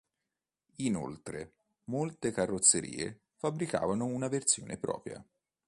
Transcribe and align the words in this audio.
Inoltre, 0.77 1.51
molte 1.83 2.31
carrozzerie 2.31 3.19
fabbricavano 3.35 4.07
una 4.07 4.29
versione 4.29 4.79
propria. 4.79 5.23